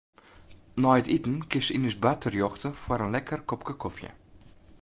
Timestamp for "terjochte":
2.21-2.69